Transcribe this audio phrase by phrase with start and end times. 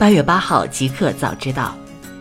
[0.00, 1.76] 八月八号，即刻早知道，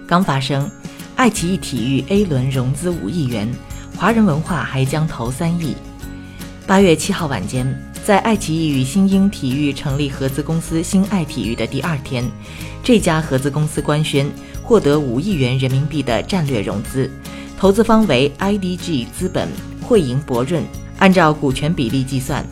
[0.05, 0.69] 刚发生，
[1.15, 3.49] 爱奇艺体育 A 轮融资五亿元，
[3.95, 5.77] 华人文化还将投三亿。
[6.67, 7.65] 八月七号晚间，
[8.03, 12.29] 在爱奇艺与新英体育成立合资公司新爱体育的第二天，
[12.83, 14.29] 这家合资公司官宣
[14.61, 17.09] 获得五亿元人民币的战略融资，
[17.57, 19.47] 投资方为 IDG 资本、
[19.81, 20.61] 汇盈博润。
[20.97, 22.45] 按照股权比例计算，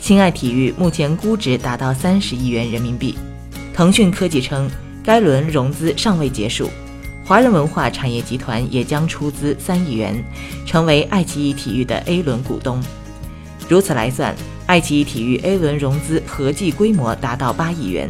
[0.00, 3.14] 新爱体育目前估值达到三十亿元人民币。
[3.80, 4.70] 腾讯科技称，
[5.02, 6.68] 该轮融资尚未结束，
[7.24, 10.22] 华人文化产业集团也将出资三亿元，
[10.66, 12.78] 成为爱奇艺体育的 A 轮股东。
[13.70, 18.06] 如此来算，爱奇艺体育 A 轮融资合计规模达到八亿元。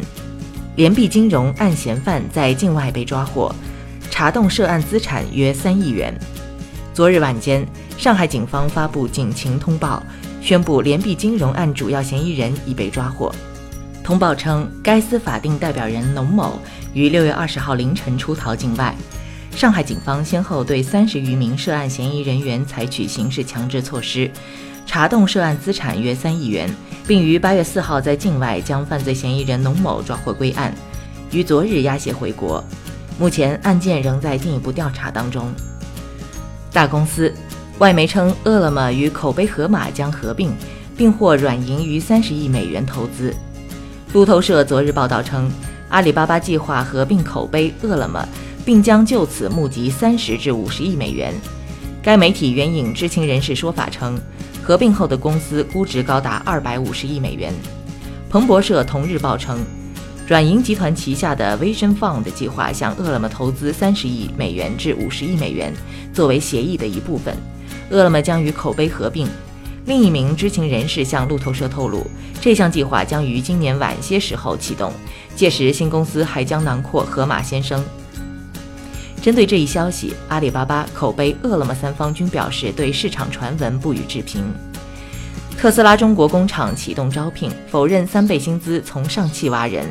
[0.75, 3.55] 联币金融案嫌犯在境外被抓获，
[4.09, 6.13] 查冻涉案资产约三亿元。
[6.93, 7.65] 昨日晚间，
[7.97, 10.03] 上海警方发布警情通报，
[10.41, 13.33] 宣布联币金融案主要嫌疑人已被抓获。
[14.03, 16.59] 通报称，该司法定代表人农某
[16.93, 18.93] 于六月二十号凌晨出逃境外。
[19.55, 24.29] 上海警方先后对三十余名涉案嫌疑人员采取刑事强制措施，
[24.85, 26.73] 查冻涉案资产约三亿元，
[27.05, 30.73] 并于八月四号在境外将犯罪嫌疑人农某抓获归案，
[31.31, 32.63] 于昨日押解回国。
[33.19, 35.53] 目前案件仍在进一步调查当中。
[36.73, 37.31] 大公司，
[37.77, 40.51] 外媒称饿了么与口碑盒马将合并，
[40.97, 43.35] 并获软银逾三十亿美元投资。
[44.13, 45.49] 路透社昨日报道称，
[45.87, 48.27] 阿里巴巴计划合并口碑、饿了么，
[48.65, 51.33] 并将就此募集三十至五十亿美元。
[52.03, 54.19] 该媒体援引知情人士说法称，
[54.61, 57.53] 合并后的公司估值高达二百五十亿美元。
[58.29, 59.57] 彭博社同日报称，
[60.27, 65.73] 软银集团旗下的 Vision Fund 计划向饿了么投资三十亿美元至五十亿美元，
[66.13, 67.33] 作为协议的一部分。
[67.89, 69.25] 饿了么将与口碑合并。
[69.85, 72.05] 另一名知情人士向路透社透露，
[72.39, 74.93] 这项计划将于今年晚些时候启动，
[75.35, 77.83] 届时新公司还将囊括盒马鲜生。
[79.21, 84.43] 针对这一消息，阿里巴巴、口碑、饿了么三方均表示对市场传闻不予置评。
[85.57, 89.85] 特斯拉中国工厂启动招聘，否认三倍薪资从上汽挖人。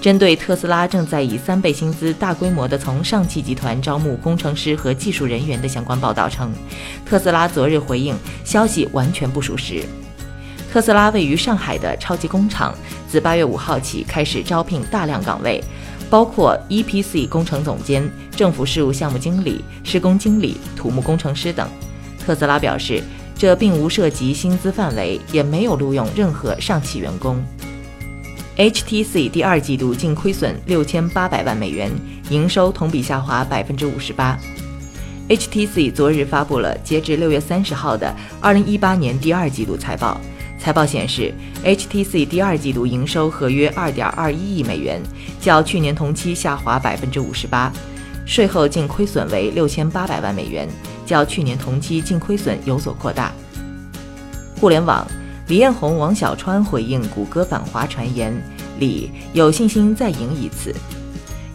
[0.00, 6.52] 针对特斯拉正在以三倍薪资大规模的从上汽集团招募工程师和技术人员的相关报道称，
[7.04, 8.14] 特斯拉昨日回应，
[8.44, 9.82] 消息完全不属实。
[10.70, 12.74] 特斯拉位于上海的超级工厂
[13.08, 15.62] 自八月五号起开始招聘大量岗位，
[16.08, 21.66] 包括 EPC 工程总监、政府事务项目经理、施工经理、土木工程师等。
[22.24, 23.02] 特斯拉表示，
[23.36, 27.42] 这并无涉及薪资范围，也没有录用任何上汽员工。
[28.56, 31.90] HTC 第二季度净亏损六千八百万美元，
[32.30, 34.38] 营收同比下滑百分之五十八。
[35.28, 40.18] HTC 昨日发布了截至六月三十号的二零一八年第二季度财报。
[40.58, 45.02] 财报显示，HTC 第二季度营收合约二点二一亿美元，
[45.38, 47.70] 较去年同期下滑百分之五十八。
[48.24, 50.66] 税后净亏损为六千八百万美元，
[51.04, 53.30] 较去年同期净亏损有所扩大。
[54.58, 55.06] 互联网。
[55.48, 58.36] 李彦宏、王小川回应谷歌反华传言，
[58.80, 60.74] 李有信心再赢一次。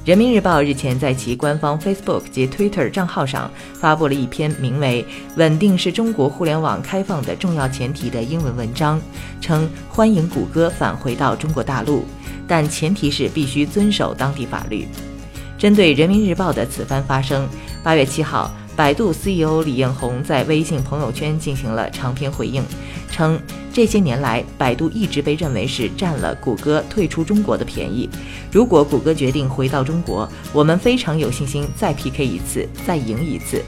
[0.05, 8.99] 人民日报日前在其官方 Facebook 及 Twitter 账号上发布了一篇名为《稳定是中国互联网开放的重要前提》的英文文章，
[9.41, 12.05] 称欢迎谷歌返回到中国大陆，
[12.47, 14.87] 但前提是必须遵守当地法律。
[15.57, 17.45] 针对人民日报的此番发声，
[17.83, 18.49] 八月七号。
[18.81, 22.63] 百度 CEO 李彦宏在微信朋友圈进行了长篇回应，
[23.11, 23.39] 称
[23.71, 28.09] 这些年来，百度一直被认为是占了谷歌退出中国的便宜。
[28.51, 33.63] 如果谷歌决定回到中国，我们非常有信心再 PK 一次，再赢一次。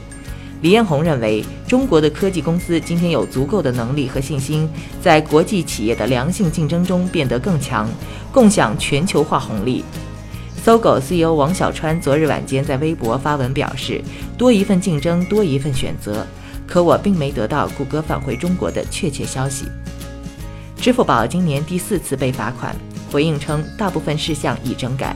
[0.62, 4.68] 李彦宏认为，中国的科技公司今天有足够的能力和信心，
[5.00, 7.88] 在国际企业的良性竞争中变得更强，
[8.32, 9.84] 共享全球化红利。
[10.64, 14.00] 搜狗 CEO 王小川昨日晚间在微博发文表示
[14.38, 16.26] ：“多一份竞争，多一份选择。”
[16.66, 19.66] 可我并没得到谷歌返回中国的确切消息。
[20.78, 22.74] 支付宝今年第四次被罚款，
[23.12, 25.14] 回应称大部分事项已整改。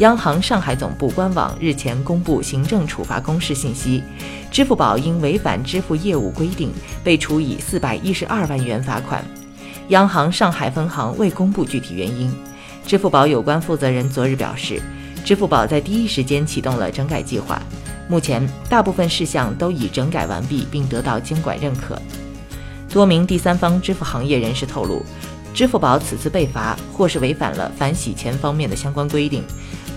[0.00, 4.02] 央行上海总部官网日前公布行政处罚公示信息，
[4.50, 6.70] 支付宝因违反支付业务规定
[7.02, 9.24] 被处以四百一十二万元罚款。
[9.88, 12.30] 央行上海分行未公布具体原因。
[12.86, 14.80] 支付宝有关负责人昨日表示，
[15.24, 17.60] 支付宝在第一时间启动了整改计划，
[18.08, 22.00] 目前大部分事项都已整改完毕，并得到监管认可。
[22.88, 25.04] 多名第三方支付行业人士透露，
[25.52, 29.42] 支付宝此次被罚或是违反了反洗钱方面的相关规定。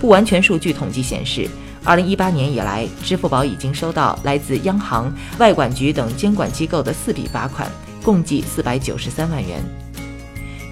[0.02, 1.48] 不完全数据统计显示
[1.86, 7.70] ，2018年以来，支付宝已经收到来自央行、外管局等监管机构的四笔罚款，
[8.04, 9.64] 共计493万元。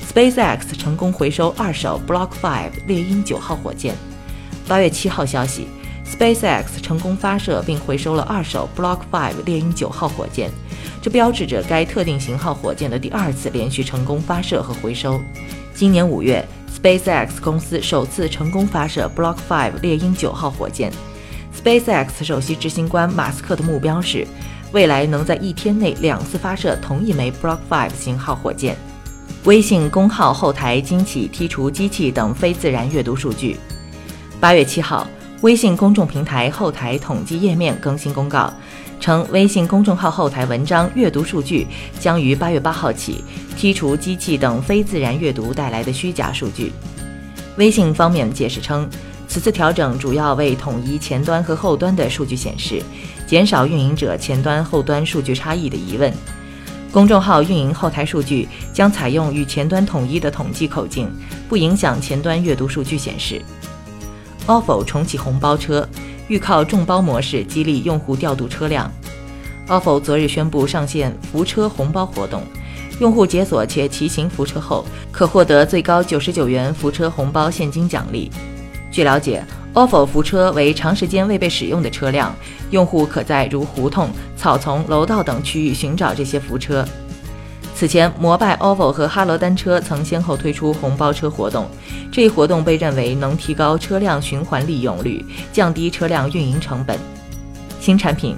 [0.09, 3.94] SpaceX 成功回收二手 Block 5猎鹰九号火箭。
[4.68, 5.68] 八月七号消息
[6.06, 10.50] ，SpaceX 成功发射并回收了二手 Block 5猎鹰九号火箭，
[11.01, 15.19] 这标志着该特定型号火箭的第二次连续成功发射和回收。
[15.75, 16.44] 今年五月
[16.81, 20.92] ，SpaceX 公司首次成功发射 Block 5猎鹰九号火箭。
[21.54, 24.25] SpaceX 首席执行官马斯克的目标是，
[24.71, 28.75] 未来能在一天内两次发射同一枚 Block 5型号火箭。
[29.44, 33.57] 微信公号后台惊起剔除机器等非自然阅读数据。
[34.39, 35.07] 八月七号，
[35.41, 38.53] 微信公众平台后台统计页面更新公告，
[39.00, 41.65] 称微信公众号后台文章阅读数据
[42.00, 43.24] 将于八月八号起
[43.57, 46.71] 剔除机器等非自然阅读带来的虚假数据。
[47.56, 48.88] 微信方面解释称，
[49.27, 52.81] 此次调整主要为统一前端和后端的数据显示，
[53.25, 56.13] 减少运营者前端后端数据差异的疑问。
[56.97, 61.07] 公众号运营后台数据将采用与前端统一的统计口径，
[61.47, 63.39] 不影响前端阅读数据显示。
[64.47, 65.88] ofo 重启红包车，
[66.27, 68.91] 欲靠众包模式激励用户调度车辆。
[69.67, 72.41] ofo 昨日宣布上线扶车红包活动，
[72.99, 78.31] 用户解锁且骑行扶车后，可获得最高九十九元扶车红包现金奖励。
[78.91, 79.43] 据了解。
[79.73, 82.35] ofo 福车为长时间未被使用的车辆，
[82.71, 86.83] 用户可在如胡同、草丛、楼道等区域寻找这些福车。
[87.75, 91.67] 此前，摩拜、ofo 和哈罗单车曾先后推出红包车活动，
[92.11, 95.23] 这一活动被认为能提高车辆循环利用率，
[95.53, 96.97] 降低车辆运营成本。
[97.79, 98.35] 新产品，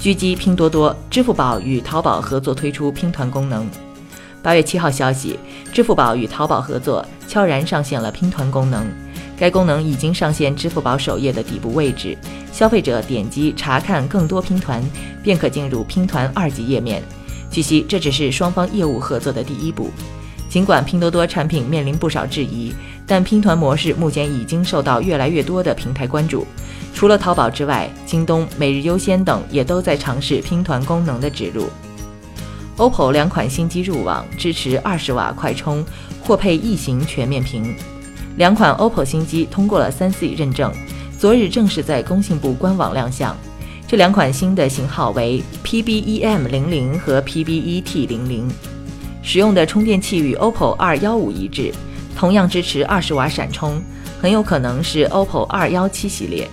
[0.00, 3.68] 狙击拼多多、支付宝与淘宝合作推出拼团功能。
[4.42, 5.38] 八月七号消息，
[5.70, 8.86] 支付宝与淘宝合作，悄然上线了拼团功能。
[9.38, 12.16] 该功能已经上线支付宝首页的底部位置，
[12.52, 14.82] 消费者点击查看更多拼团，
[15.22, 17.02] 便可进入拼团二级页面。
[17.50, 19.90] 据悉，这只是双方业务合作的第一步。
[20.48, 22.72] 尽管拼多多产品面临不少质疑，
[23.06, 26.46] 但拼团模式目前已经受到越来越多的平台关注。
[26.94, 31.66] 除了淘宝之外，京东、每日优先等也都在尝试拼团功能的植入。
[32.76, 35.84] OPPO 两款新机入网，支持二十瓦快充，
[36.22, 37.74] 或配异形全面屏。
[38.38, 40.72] 两款 OPPO 新机通过了 3C 认证，
[41.18, 43.36] 昨日正式在工信部官网亮相。
[43.84, 48.42] 这两款新的型号为 PBEM00 和 PBET00，
[49.22, 51.74] 使用的充电器与 OPPO 215一致，
[52.16, 53.82] 同样支持20瓦闪充，
[54.22, 56.48] 很有可能是 OPPO 217系列。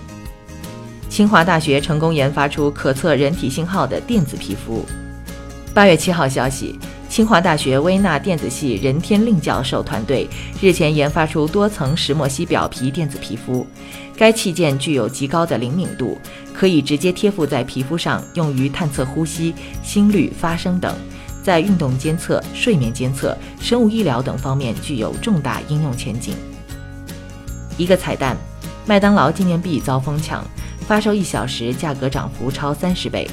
[1.08, 4.84] 清华大学成功研发出可测人体信号的电子皮肤。
[5.72, 6.76] 八月七号消息。
[7.16, 10.28] 清华大学微纳电子系任天令教授团队
[10.60, 13.66] 日前研发出多层石墨烯表皮电子皮肤，
[14.18, 16.18] 该器件具有极高的灵敏度，
[16.52, 20.94] 可以直接贴附在皮肤上，用于探测呼吸、心率、发声等，
[21.42, 26.34] 在运动监测、睡眠监测、生物医疗等方面具有重大应用前景。
[27.78, 28.36] 一个彩蛋：
[28.84, 30.44] 麦当劳纪念币遭疯抢，
[30.80, 33.26] 发售一小时价格涨幅超三十倍。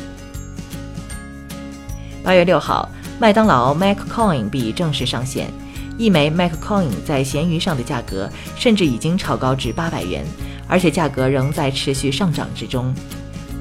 [2.23, 2.89] 八月六号。
[3.19, 5.49] 麦当劳 MacCoin 币正式上线，
[5.97, 10.25] 一枚 MacCoin 在闲鱼上的价格甚至已经炒高至八百元，
[10.67, 12.93] 而且价格仍在持续上涨之中。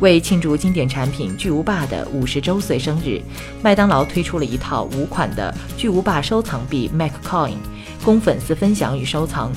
[0.01, 3.21] 为庆祝经典产品巨无霸的五十周岁生日，
[3.63, 7.55] 麦当劳推出了一套五款的巨无霸收藏币 MacCoin，
[8.03, 9.53] 供粉丝分享与收藏，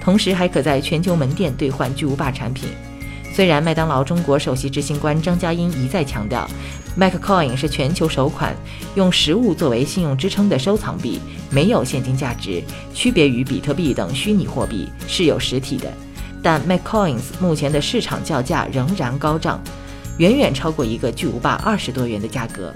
[0.00, 2.68] 同时还可在全球门店兑换巨无霸产品。
[3.38, 6.44] 虽然麦当劳中国首席执行官张嘉英一再强调
[6.98, 8.52] ，MacCoin 是全球首款
[8.96, 12.60] 用实物作为信用支撑的收藏币，没有现金价值，
[12.92, 15.88] 区别于比特币等虚拟货币，是有实体的。
[16.42, 19.62] 但 MacCoins 目前的市场叫价仍然高涨，
[20.16, 22.74] 远远超过一个巨无霸二十多元的价格。